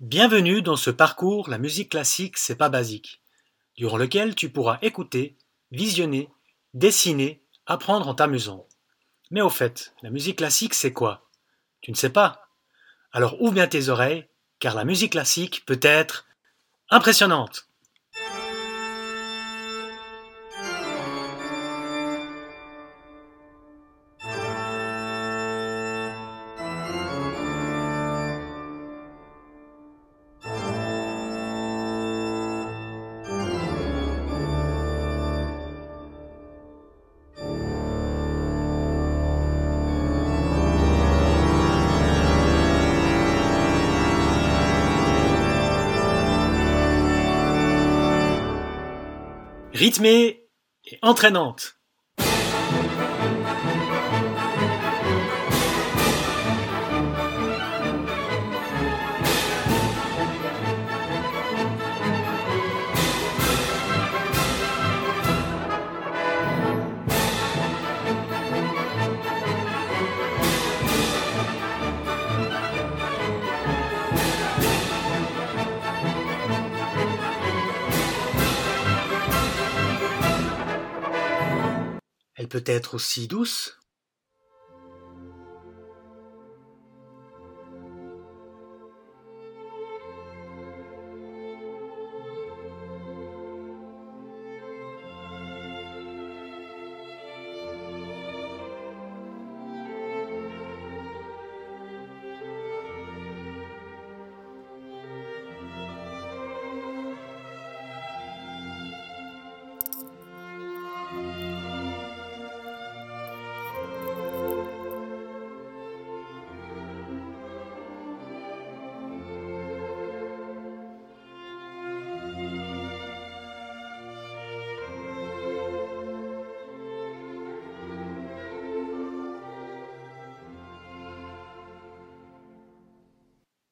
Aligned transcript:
Bienvenue 0.00 0.62
dans 0.62 0.76
ce 0.76 0.88
parcours 0.88 1.50
La 1.50 1.58
musique 1.58 1.90
classique, 1.90 2.38
c'est 2.38 2.56
pas 2.56 2.70
basique, 2.70 3.20
durant 3.76 3.98
lequel 3.98 4.34
tu 4.34 4.48
pourras 4.48 4.78
écouter, 4.80 5.36
visionner, 5.72 6.30
dessiner, 6.72 7.44
apprendre 7.66 8.08
en 8.08 8.14
t'amusant. 8.14 8.66
Mais 9.30 9.42
au 9.42 9.50
fait, 9.50 9.92
la 10.00 10.08
musique 10.08 10.38
classique, 10.38 10.72
c'est 10.72 10.94
quoi? 10.94 11.28
Tu 11.82 11.90
ne 11.90 11.96
sais 11.96 12.08
pas? 12.08 12.48
Alors 13.12 13.42
ouvre 13.42 13.52
bien 13.52 13.66
tes 13.66 13.90
oreilles, 13.90 14.26
car 14.58 14.74
la 14.74 14.86
musique 14.86 15.12
classique 15.12 15.66
peut 15.66 15.80
être 15.82 16.26
impressionnante. 16.88 17.68
Rythmée 49.80 50.44
et 50.84 50.98
entraînante. 51.00 51.79
Peut 82.50 82.64
être 82.66 82.94
aussi 82.94 83.26
douce, 83.28 83.78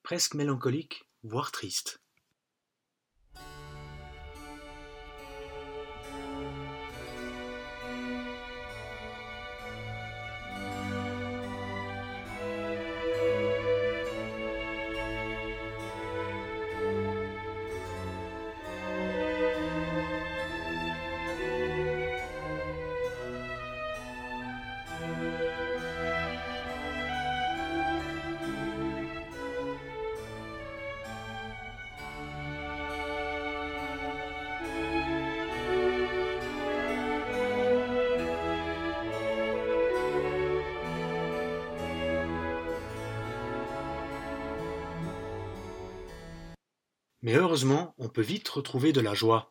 presque 0.09 0.37
mélancolique, 0.37 1.05
voire 1.23 1.53
triste. 1.53 2.01
Mais 47.29 47.35
heureusement, 47.35 47.95
on 47.99 48.09
peut 48.09 48.23
vite 48.23 48.49
retrouver 48.49 48.95
de 48.95 49.03
la 49.03 49.13
joie. 49.13 49.51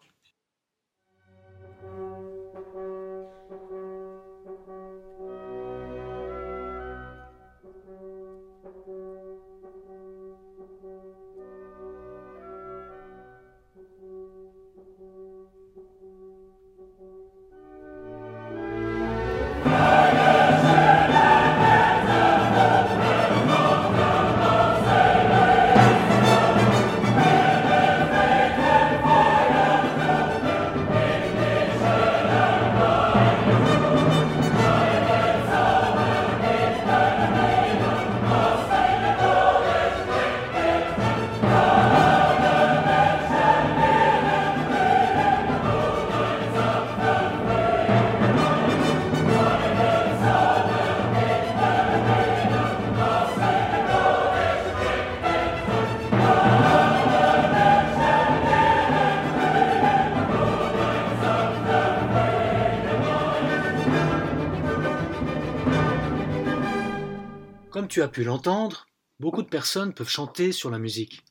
Comme 67.77 67.87
tu 67.87 68.01
as 68.01 68.07
pu 68.07 68.23
l'entendre, 68.23 68.87
beaucoup 69.19 69.43
de 69.43 69.49
personnes 69.49 69.93
peuvent 69.93 70.09
chanter 70.09 70.51
sur 70.51 70.71
la 70.71 70.79
musique, 70.79 71.23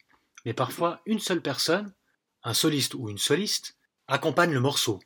mais 0.45 0.55
parfois 0.55 1.03
une 1.05 1.19
seule 1.19 1.43
personne, 1.43 1.93
un 2.45 2.55
soliste 2.55 2.95
ou 2.95 3.11
une 3.11 3.19
soliste, 3.19 3.77
accompagne 4.07 4.53
le 4.53 4.61
morceau. 4.61 5.01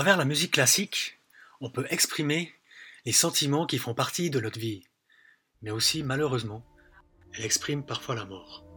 Travers 0.00 0.16
la 0.16 0.24
musique 0.24 0.52
classique, 0.52 1.18
on 1.60 1.68
peut 1.68 1.86
exprimer 1.90 2.54
les 3.04 3.12
sentiments 3.12 3.66
qui 3.66 3.76
font 3.76 3.92
partie 3.92 4.30
de 4.30 4.40
notre 4.40 4.58
vie, 4.58 4.82
mais 5.60 5.70
aussi, 5.70 6.02
malheureusement, 6.02 6.64
elle 7.34 7.44
exprime 7.44 7.84
parfois 7.84 8.14
la 8.14 8.24
mort. 8.24 8.69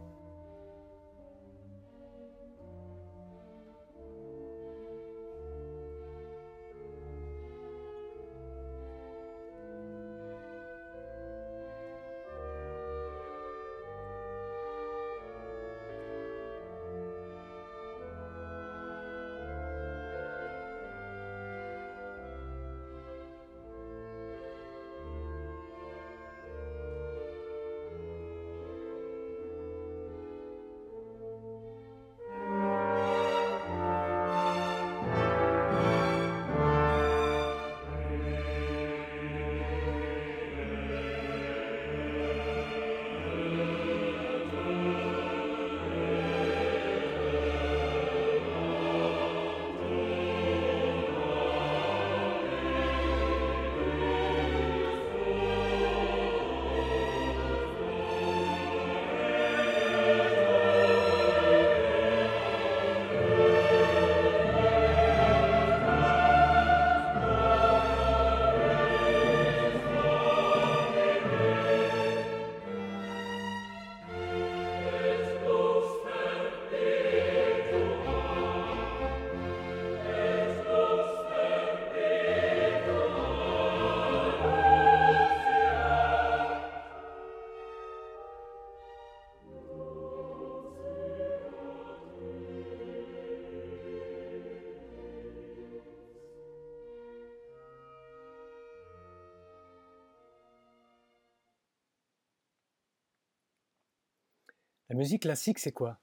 La 104.94 104.98
musique 104.98 105.22
classique, 105.22 105.58
c'est 105.58 105.72
quoi? 105.72 105.98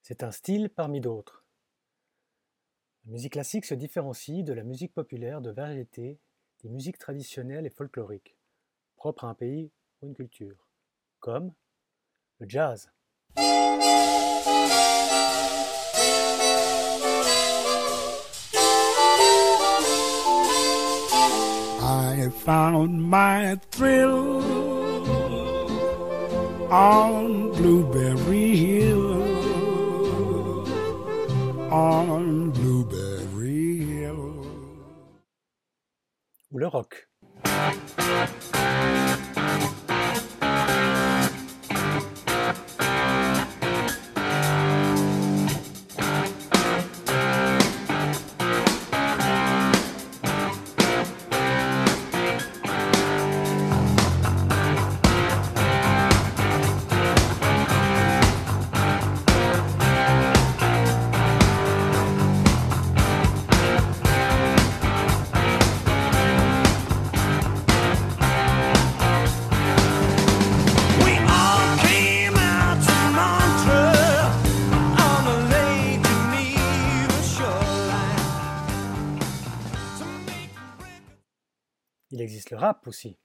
C'est 0.00 0.24
un 0.24 0.32
style 0.32 0.68
parmi 0.68 1.00
d'autres. 1.00 1.44
La 3.04 3.12
musique 3.12 3.34
classique 3.34 3.64
se 3.64 3.74
différencie 3.74 4.42
de 4.42 4.52
la 4.52 4.64
musique 4.64 4.92
populaire 4.92 5.40
de 5.40 5.52
variété 5.52 6.18
des 6.64 6.68
musiques 6.68 6.98
traditionnelles 6.98 7.66
et 7.66 7.70
folkloriques, 7.70 8.36
propres 8.96 9.26
à 9.26 9.28
un 9.28 9.34
pays 9.34 9.70
ou 10.00 10.08
une 10.08 10.14
culture, 10.14 10.66
comme 11.20 11.54
le 12.40 12.48
jazz. 12.48 12.90
On 26.72 27.52
Blueberry 27.52 28.56
Hill, 28.56 29.22
on 31.70 32.50
Blueberry 32.50 33.76
Hill. 33.84 34.46
Le 36.50 36.68
rock. 36.68 37.08
Il 82.52 82.56
existe 82.56 82.58
le 82.58 82.58
rap 82.58 82.86
aussi. 82.86 83.16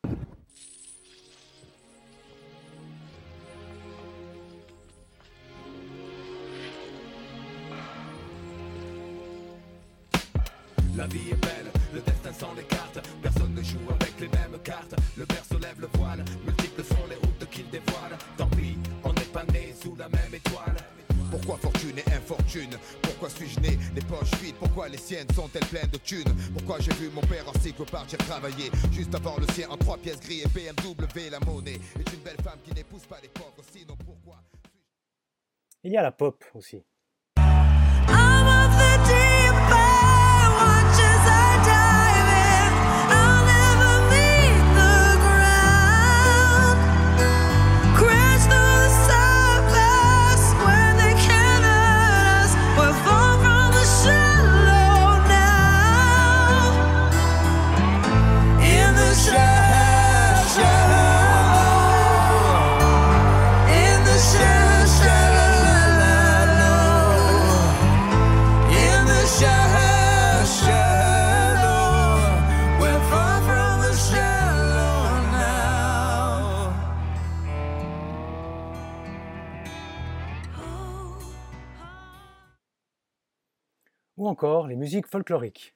La 10.95 11.05
vie 11.07 11.29
est 11.29 11.35
belle, 11.35 11.71
le 11.93 12.01
destin 12.01 12.33
sans 12.33 12.53
les 12.55 12.63
cartes. 12.63 12.99
Personne 13.21 13.53
ne 13.53 13.61
joue 13.61 13.77
avec 13.89 14.19
les 14.19 14.27
mêmes 14.27 14.59
cartes. 14.63 14.95
Le 15.17 15.25
père 15.25 15.45
se 15.45 15.55
lève 15.55 15.79
le 15.79 15.87
voile, 15.93 16.23
multiples 16.45 16.83
sont 16.83 17.07
les 17.09 17.15
routes 17.15 17.49
qu'il 17.51 17.69
dévoile. 17.69 18.17
Tant 18.37 18.47
pis, 18.47 18.77
on 19.03 19.13
n'est 19.13 19.31
pas 19.33 19.43
né 19.51 19.73
sous 19.79 19.95
la 19.95 20.09
même 20.09 20.33
étoile. 20.33 20.66
Pourquoi 21.47 21.71
fortune 21.71 21.97
et 21.99 22.13
infortune. 22.13 22.77
Pourquoi 23.01 23.29
suis-je 23.29 23.57
né? 23.61 23.77
Les 23.95 24.01
poches 24.01 24.35
vides. 24.41 24.55
Pourquoi 24.55 24.89
les 24.89 24.97
siennes 24.97 25.29
sont-elles 25.33 25.65
pleines 25.67 25.89
de 25.89 25.97
thunes? 25.97 26.35
Pourquoi 26.51 26.77
j'ai 26.81 26.91
vu 26.95 27.09
mon 27.09 27.21
père 27.21 27.47
en 27.47 27.57
cycle 27.57 27.85
partir 27.85 28.19
travailler? 28.19 28.69
Juste 28.91 29.15
avant 29.15 29.37
le 29.37 29.47
sien 29.53 29.69
en 29.69 29.77
trois 29.77 29.97
pièces 29.97 30.19
gris 30.19 30.41
et 30.41 30.47
BMW 30.47 31.29
la 31.31 31.39
monnaie. 31.39 31.79
Est 31.97 32.13
une 32.13 32.19
belle 32.19 32.41
femme 32.43 32.59
qui 32.65 32.73
n'épouse 32.73 33.05
pas 33.05 33.19
les 33.21 33.29
pauvres 33.29 33.63
Sinon 33.71 33.95
pourquoi 33.95 34.43
Il 35.85 35.93
y 35.93 35.95
a 35.95 36.01
la 36.01 36.11
pop 36.11 36.43
aussi. 36.53 36.83
les 84.67 84.75
musiques 84.75 85.07
folkloriques. 85.07 85.73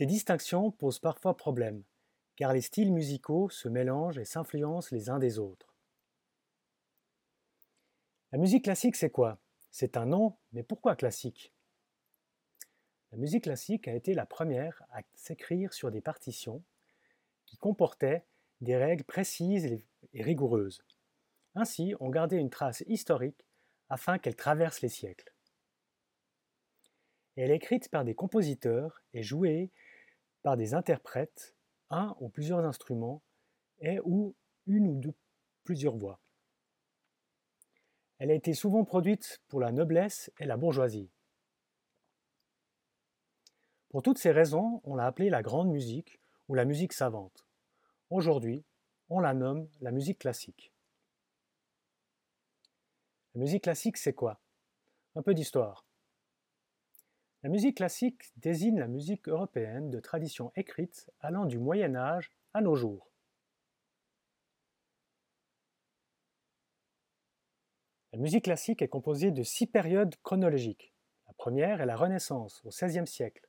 Ces 0.00 0.06
distinctions 0.06 0.70
posent 0.70 0.98
parfois 0.98 1.36
problème, 1.36 1.84
car 2.34 2.54
les 2.54 2.62
styles 2.62 2.90
musicaux 2.90 3.50
se 3.50 3.68
mélangent 3.68 4.16
et 4.16 4.24
s'influencent 4.24 4.94
les 4.94 5.10
uns 5.10 5.18
des 5.18 5.38
autres. 5.38 5.76
La 8.32 8.38
musique 8.38 8.64
classique, 8.64 8.96
c'est 8.96 9.10
quoi? 9.10 9.38
C'est 9.70 9.98
un 9.98 10.06
nom, 10.06 10.38
mais 10.52 10.62
pourquoi 10.62 10.96
classique? 10.96 11.52
La 13.12 13.18
musique 13.18 13.44
classique 13.44 13.88
a 13.88 13.94
été 13.94 14.14
la 14.14 14.24
première 14.24 14.82
à 14.90 15.02
s'écrire 15.12 15.74
sur 15.74 15.90
des 15.90 16.00
partitions 16.00 16.64
qui 17.44 17.58
comportaient 17.58 18.24
des 18.62 18.78
règles 18.78 19.04
précises 19.04 19.66
et 20.14 20.22
rigoureuses. 20.22 20.82
Ainsi, 21.54 21.94
on 22.00 22.08
gardait 22.08 22.38
une 22.38 22.48
trace 22.48 22.82
historique 22.86 23.44
afin 23.90 24.18
qu'elle 24.18 24.34
traverse 24.34 24.80
les 24.80 24.88
siècles. 24.88 25.30
Elle 27.36 27.50
est 27.50 27.56
écrite 27.56 27.90
par 27.90 28.06
des 28.06 28.14
compositeurs 28.14 29.02
et 29.12 29.22
jouée 29.22 29.70
par 30.42 30.56
des 30.56 30.74
interprètes, 30.74 31.54
un 31.90 32.16
ou 32.20 32.28
plusieurs 32.28 32.64
instruments, 32.64 33.22
et 33.80 34.00
ou 34.04 34.34
une 34.66 34.88
ou 34.88 35.14
plusieurs 35.64 35.96
voix. 35.96 36.20
Elle 38.18 38.30
a 38.30 38.34
été 38.34 38.52
souvent 38.52 38.84
produite 38.84 39.40
pour 39.48 39.60
la 39.60 39.72
noblesse 39.72 40.30
et 40.38 40.44
la 40.44 40.56
bourgeoisie. 40.56 41.10
Pour 43.88 44.02
toutes 44.02 44.18
ces 44.18 44.30
raisons, 44.30 44.80
on 44.84 44.94
l'a 44.94 45.06
appelée 45.06 45.30
la 45.30 45.42
grande 45.42 45.70
musique 45.70 46.20
ou 46.48 46.54
la 46.54 46.64
musique 46.64 46.92
savante. 46.92 47.46
Aujourd'hui, 48.10 48.64
on 49.08 49.20
la 49.20 49.34
nomme 49.34 49.68
la 49.80 49.90
musique 49.90 50.18
classique. 50.18 50.72
La 53.34 53.40
musique 53.40 53.64
classique, 53.64 53.96
c'est 53.96 54.12
quoi? 54.12 54.40
Un 55.16 55.22
peu 55.22 55.34
d'histoire. 55.34 55.84
La 57.42 57.48
musique 57.48 57.78
classique 57.78 58.32
désigne 58.36 58.78
la 58.78 58.86
musique 58.86 59.26
européenne 59.26 59.88
de 59.90 59.98
tradition 59.98 60.52
écrite 60.56 61.10
allant 61.20 61.46
du 61.46 61.58
Moyen 61.58 61.96
Âge 61.96 62.30
à 62.52 62.60
nos 62.60 62.76
jours. 62.76 63.10
La 68.12 68.18
musique 68.18 68.44
classique 68.44 68.82
est 68.82 68.88
composée 68.88 69.30
de 69.30 69.42
six 69.42 69.66
périodes 69.66 70.16
chronologiques. 70.22 70.92
La 71.28 71.32
première 71.32 71.80
est 71.80 71.86
la 71.86 71.96
Renaissance, 71.96 72.60
au 72.66 72.68
XVIe 72.68 73.06
siècle. 73.06 73.48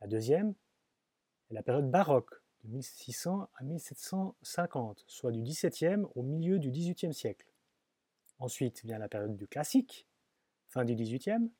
La 0.00 0.06
deuxième 0.06 0.54
est 1.50 1.54
la 1.54 1.62
période 1.62 1.90
baroque, 1.90 2.32
de 2.64 2.70
1600 2.70 3.50
à 3.54 3.64
1750, 3.64 5.04
soit 5.06 5.30
du 5.30 5.42
XVIIe 5.42 6.04
au 6.14 6.22
milieu 6.22 6.58
du 6.58 6.70
XVIIIe 6.70 7.12
siècle. 7.12 7.46
Ensuite 8.38 8.82
vient 8.82 8.98
la 8.98 9.08
période 9.08 9.36
du 9.36 9.46
classique, 9.46 10.06
fin 10.68 10.84
du 10.84 10.94
XVIIIe, 10.94 11.50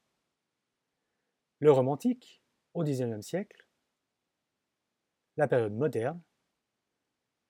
le 1.59 1.73
romantique, 1.73 2.43
au 2.75 2.85
XIXe 2.85 3.25
siècle, 3.25 3.67
la 5.37 5.49
période 5.49 5.73
moderne, 5.73 6.23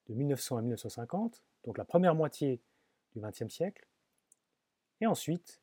de 0.07 0.15
1900 0.15 0.57
à 0.59 0.63
1950, 0.63 1.45
donc 1.65 1.79
la 1.79 1.85
première 1.85 2.15
moitié 2.15 2.63
du 3.15 3.21
XXe 3.21 3.49
siècle, 3.49 3.87
et 5.01 5.07
ensuite 5.07 5.61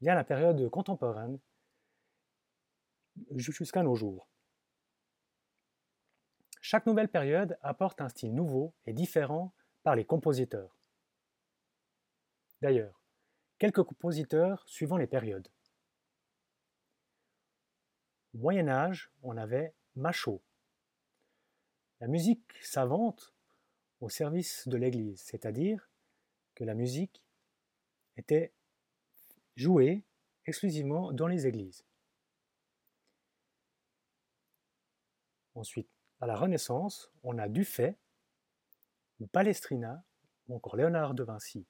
vient 0.00 0.14
la 0.14 0.24
période 0.24 0.68
contemporaine 0.70 1.38
jusqu'à 3.34 3.82
nos 3.82 3.94
jours. 3.94 4.28
Chaque 6.60 6.86
nouvelle 6.86 7.08
période 7.08 7.58
apporte 7.62 8.00
un 8.00 8.08
style 8.08 8.34
nouveau 8.34 8.74
et 8.86 8.92
différent 8.92 9.54
par 9.82 9.96
les 9.96 10.04
compositeurs. 10.04 10.78
D'ailleurs, 12.60 13.00
quelques 13.58 13.82
compositeurs 13.82 14.62
suivant 14.68 14.98
les 14.98 15.06
périodes. 15.06 15.48
Au 18.34 18.38
Moyen 18.38 18.68
Âge, 18.68 19.10
on 19.22 19.36
avait 19.36 19.74
Machaut. 19.96 20.42
La 22.00 22.06
musique 22.06 22.52
savante 22.62 23.34
au 24.00 24.08
service 24.08 24.66
de 24.68 24.76
l'Église, 24.76 25.20
c'est-à-dire 25.20 25.90
que 26.54 26.64
la 26.64 26.74
musique 26.74 27.22
était 28.16 28.52
jouée 29.56 30.04
exclusivement 30.46 31.12
dans 31.12 31.26
les 31.26 31.46
églises. 31.46 31.84
Ensuite, 35.54 35.90
à 36.20 36.26
la 36.26 36.36
Renaissance, 36.36 37.10
on 37.22 37.38
a 37.38 37.48
Dufay, 37.48 37.96
ou 39.18 39.26
Palestrina, 39.26 40.04
ou 40.48 40.56
encore 40.56 40.76
Léonard 40.76 41.14
de 41.14 41.22
Vinci. 41.22 41.66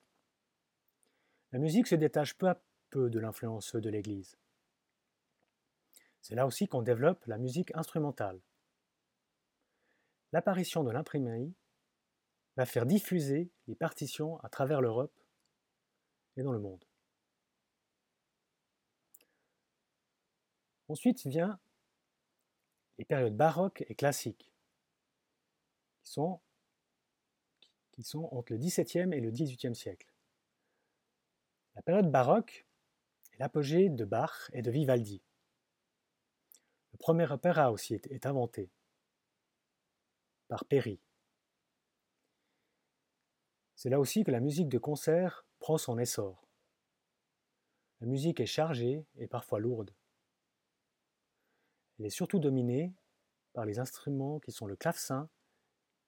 La 1.52 1.58
musique 1.58 1.88
se 1.88 1.96
détache 1.96 2.36
peu 2.36 2.48
à 2.48 2.60
peu 2.90 3.10
de 3.10 3.18
l'influence 3.18 3.74
de 3.74 3.90
l'Église. 3.90 4.36
C'est 6.22 6.34
là 6.34 6.46
aussi 6.46 6.68
qu'on 6.68 6.82
développe 6.82 7.24
la 7.26 7.38
musique 7.38 7.74
instrumentale. 7.74 8.40
L'apparition 10.32 10.84
de 10.84 10.90
l'imprimerie 10.90 11.54
va 12.56 12.66
faire 12.66 12.86
diffuser 12.86 13.50
les 13.66 13.74
partitions 13.74 14.38
à 14.40 14.48
travers 14.48 14.80
l'Europe 14.80 15.18
et 16.36 16.42
dans 16.42 16.52
le 16.52 16.60
monde. 16.60 16.84
Ensuite 20.88 21.26
vient 21.26 21.58
les 22.98 23.04
périodes 23.04 23.36
baroques 23.36 23.84
et 23.88 23.94
classiques, 23.94 24.52
qui 26.02 26.10
sont, 28.02 28.28
entre 28.32 28.52
le 28.52 28.58
XVIIe 28.58 29.12
et 29.14 29.20
le 29.20 29.30
XVIIIe 29.30 29.74
siècle. 29.74 30.12
La 31.76 31.82
période 31.82 32.10
baroque 32.10 32.66
est 33.32 33.38
l'apogée 33.38 33.88
de 33.88 34.04
Bach 34.04 34.50
et 34.52 34.62
de 34.62 34.70
Vivaldi 34.70 35.22
premier 37.00 37.30
opéra 37.32 37.72
aussi 37.72 37.94
est, 37.94 38.26
inventé 38.26 38.70
par 40.48 40.64
Perry. 40.64 41.00
C'est 43.74 43.88
là 43.88 43.98
aussi 43.98 44.22
que 44.22 44.30
la 44.30 44.40
musique 44.40 44.68
de 44.68 44.78
concert 44.78 45.46
prend 45.58 45.78
son 45.78 45.98
essor. 45.98 46.46
La 48.00 48.06
musique 48.06 48.40
est 48.40 48.46
chargée 48.46 49.06
et 49.16 49.26
parfois 49.26 49.58
lourde. 49.58 49.94
Elle 51.98 52.06
est 52.06 52.10
surtout 52.10 52.38
dominée 52.38 52.94
par 53.52 53.64
les 53.64 53.78
instruments 53.78 54.38
qui 54.40 54.52
sont 54.52 54.66
le 54.66 54.76
clavecin 54.76 55.28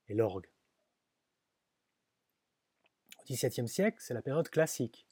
et 0.09 0.15
l'orgue. 0.15 0.51
Au 3.19 3.25
XVIIe 3.25 3.69
siècle, 3.69 3.99
c'est 4.01 4.15
la 4.15 4.23
période 4.23 4.49
classique. 4.49 5.07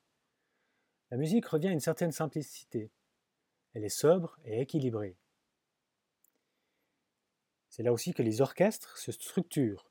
La 1.10 1.16
musique 1.16 1.46
revient 1.46 1.68
à 1.68 1.72
une 1.72 1.80
certaine 1.80 2.12
simplicité. 2.12 2.90
Elle 3.72 3.84
est 3.84 3.88
sobre 3.88 4.38
et 4.44 4.60
équilibrée. 4.60 5.19
C'est 7.70 7.84
là 7.84 7.92
aussi 7.92 8.12
que 8.12 8.22
les 8.22 8.40
orchestres 8.40 8.98
se 8.98 9.12
structurent. 9.12 9.88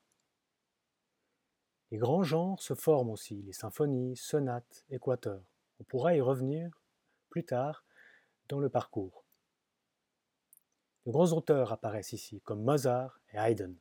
Les 1.91 1.98
grands 1.98 2.24
genres 2.24 2.62
se 2.62 2.75
forment 2.75 3.09
aussi, 3.09 3.41
les 3.41 3.53
symphonies, 3.53 4.15
sonates, 4.17 4.86
équateurs. 4.89 5.43
On 5.79 5.86
pourra 5.86 6.13
y 6.13 6.21
revenir 6.21 6.69
plus 7.29 7.45
tard 7.45 7.86
dans 8.50 8.59
le 8.59 8.69
parcours. 8.69 9.24
De 11.05 11.12
grands 11.12 11.31
auteurs 11.31 11.71
apparaissent 11.71 12.12
ici, 12.12 12.41
comme 12.41 12.63
Mozart 12.63 13.21
et 13.33 13.38
Haydn. 13.38 13.74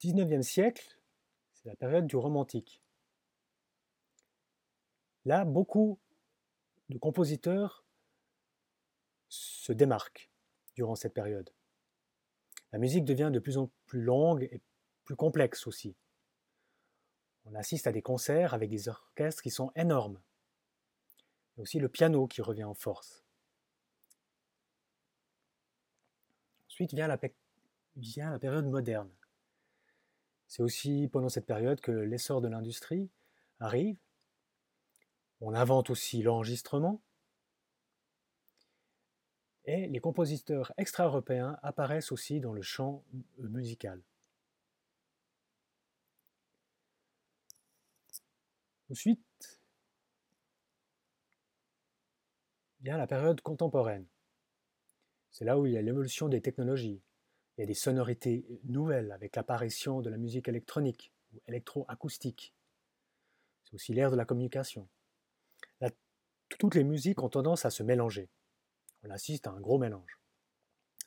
XIXe 0.00 0.46
siècle, 0.46 0.98
c'est 1.52 1.68
la 1.68 1.76
période 1.76 2.06
du 2.06 2.16
romantique. 2.16 2.82
Là, 5.24 5.44
beaucoup 5.44 6.00
de 6.88 6.98
compositeurs 6.98 7.84
se 9.30 9.72
démarque 9.72 10.30
durant 10.74 10.96
cette 10.96 11.14
période. 11.14 11.50
La 12.72 12.78
musique 12.78 13.04
devient 13.04 13.30
de 13.32 13.38
plus 13.38 13.56
en 13.56 13.70
plus 13.86 14.02
longue 14.02 14.42
et 14.52 14.60
plus 15.04 15.16
complexe 15.16 15.66
aussi. 15.66 15.96
On 17.46 17.54
assiste 17.54 17.86
à 17.86 17.92
des 17.92 18.02
concerts 18.02 18.54
avec 18.54 18.68
des 18.68 18.88
orchestres 18.88 19.42
qui 19.42 19.50
sont 19.50 19.72
énormes. 19.74 20.20
Et 21.56 21.62
aussi 21.62 21.78
le 21.78 21.88
piano 21.88 22.26
qui 22.26 22.42
revient 22.42 22.64
en 22.64 22.74
force. 22.74 23.24
Ensuite 26.68 26.94
vient 26.94 27.08
la, 27.08 27.18
vient 27.96 28.30
la 28.30 28.38
période 28.38 28.66
moderne. 28.66 29.10
C'est 30.46 30.62
aussi 30.62 31.08
pendant 31.12 31.28
cette 31.28 31.46
période 31.46 31.80
que 31.80 31.92
l'essor 31.92 32.40
de 32.40 32.48
l'industrie 32.48 33.10
arrive. 33.58 33.96
On 35.40 35.54
invente 35.54 35.90
aussi 35.90 36.22
l'enregistrement, 36.22 37.00
et 39.70 39.86
les 39.86 40.00
compositeurs 40.00 40.72
extra-européens 40.78 41.56
apparaissent 41.62 42.10
aussi 42.10 42.40
dans 42.40 42.52
le 42.52 42.60
champ 42.60 43.04
euh, 43.14 43.48
musical. 43.48 44.02
Ensuite, 48.90 49.60
vient 52.80 52.98
la 52.98 53.06
période 53.06 53.40
contemporaine. 53.42 54.06
C'est 55.30 55.44
là 55.44 55.56
où 55.56 55.66
il 55.66 55.74
y 55.74 55.78
a 55.78 55.82
l'évolution 55.82 56.28
des 56.28 56.40
technologies. 56.40 57.00
Il 57.56 57.60
y 57.60 57.62
a 57.62 57.66
des 57.66 57.74
sonorités 57.74 58.44
nouvelles 58.64 59.12
avec 59.12 59.36
l'apparition 59.36 60.00
de 60.00 60.10
la 60.10 60.16
musique 60.16 60.48
électronique 60.48 61.12
ou 61.32 61.40
électroacoustique. 61.46 62.52
C'est 63.62 63.74
aussi 63.74 63.92
l'ère 63.92 64.10
de 64.10 64.16
la 64.16 64.24
communication. 64.24 64.88
toutes 66.58 66.74
les 66.74 66.82
musiques 66.82 67.22
ont 67.22 67.28
tendance 67.28 67.64
à 67.64 67.70
se 67.70 67.84
mélanger. 67.84 68.28
On 69.02 69.10
assiste 69.10 69.46
à 69.46 69.50
un 69.50 69.60
gros 69.60 69.78
mélange. 69.78 70.20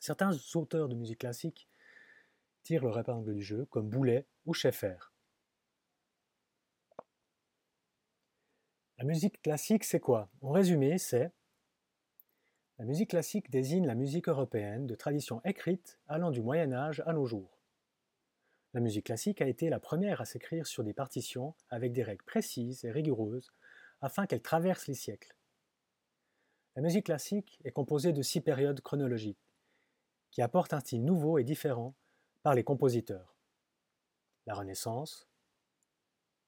Certains 0.00 0.32
auteurs 0.54 0.88
de 0.88 0.94
musique 0.94 1.20
classique 1.20 1.68
tirent 2.62 2.84
leur 2.84 2.98
épingle 2.98 3.34
du 3.34 3.42
jeu, 3.42 3.66
comme 3.66 3.88
Boulet 3.88 4.26
ou 4.46 4.54
Schaeffer. 4.54 4.98
La 8.98 9.04
musique 9.04 9.42
classique, 9.42 9.84
c'est 9.84 10.00
quoi? 10.00 10.30
En 10.40 10.50
résumé, 10.50 10.98
c'est 10.98 11.32
la 12.78 12.84
musique 12.84 13.10
classique 13.10 13.50
désigne 13.50 13.86
la 13.86 13.94
musique 13.94 14.28
européenne 14.28 14.86
de 14.88 14.96
tradition 14.96 15.40
écrite 15.44 16.00
allant 16.08 16.32
du 16.32 16.42
Moyen 16.42 16.72
Âge 16.72 17.04
à 17.06 17.12
nos 17.12 17.24
jours. 17.24 17.60
La 18.72 18.80
musique 18.80 19.06
classique 19.06 19.40
a 19.40 19.46
été 19.46 19.70
la 19.70 19.78
première 19.78 20.20
à 20.20 20.24
s'écrire 20.24 20.66
sur 20.66 20.82
des 20.82 20.92
partitions 20.92 21.54
avec 21.70 21.92
des 21.92 22.02
règles 22.02 22.24
précises 22.24 22.84
et 22.84 22.90
rigoureuses 22.90 23.52
afin 24.00 24.26
qu'elle 24.26 24.42
traverse 24.42 24.88
les 24.88 24.94
siècles. 24.94 25.36
La 26.76 26.82
musique 26.82 27.06
classique 27.06 27.60
est 27.64 27.70
composée 27.70 28.12
de 28.12 28.22
six 28.22 28.40
périodes 28.40 28.80
chronologiques 28.80 29.52
qui 30.32 30.42
apportent 30.42 30.72
un 30.72 30.80
style 30.80 31.04
nouveau 31.04 31.38
et 31.38 31.44
différent 31.44 31.94
par 32.42 32.54
les 32.54 32.64
compositeurs. 32.64 33.36
La 34.46 34.54
Renaissance, 34.54 35.28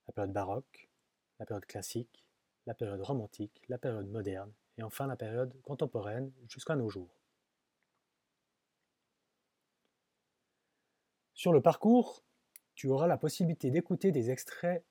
la 0.09 0.13
période 0.13 0.33
baroque, 0.33 0.91
la 1.39 1.47
période 1.47 1.67
classique, 1.67 2.27
la 2.67 2.75
période 2.75 3.01
romantique, 3.03 3.63
la 3.69 3.79
période 3.79 4.09
moderne 4.09 4.53
et 4.79 4.83
enfin 4.83 5.07
la 5.07 5.17
période 5.17 5.55
contemporaine 5.63 6.33
jusqu'à 6.49 6.75
nos 6.75 6.89
jours. 6.89 7.21
Sur 11.35 11.53
le 11.53 11.63
parcours, 11.63 12.25
tu 12.75 12.89
auras 12.89 13.07
la 13.07 13.17
possibilité 13.17 13.71
d'écouter 13.71 14.11
des 14.11 14.31
extraits 14.31 14.85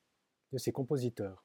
de 0.53 0.57
ces 0.57 0.71
compositeurs. 0.71 1.44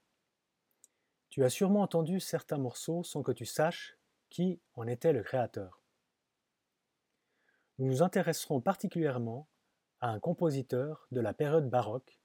Tu 1.30 1.44
as 1.44 1.50
sûrement 1.50 1.82
entendu 1.82 2.18
certains 2.18 2.58
morceaux 2.58 3.04
sans 3.04 3.22
que 3.22 3.30
tu 3.30 3.46
saches 3.46 3.96
qui 4.30 4.60
en 4.74 4.88
était 4.88 5.12
le 5.12 5.22
créateur. 5.22 5.80
Nous 7.78 7.86
nous 7.86 8.02
intéresserons 8.02 8.60
particulièrement 8.60 9.48
à 10.00 10.08
un 10.08 10.18
compositeur 10.18 11.06
de 11.12 11.20
la 11.20 11.32
période 11.32 11.70
baroque. 11.70 12.20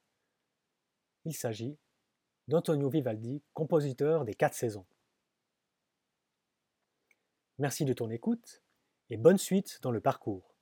Il 1.23 1.35
s'agit 1.35 1.77
d'Antonio 2.47 2.89
Vivaldi, 2.89 3.43
compositeur 3.53 4.25
des 4.25 4.33
quatre 4.33 4.55
saisons. 4.55 4.85
Merci 7.59 7.85
de 7.85 7.93
ton 7.93 8.09
écoute 8.09 8.63
et 9.09 9.17
bonne 9.17 9.37
suite 9.37 9.79
dans 9.83 9.91
le 9.91 10.01
parcours. 10.01 10.54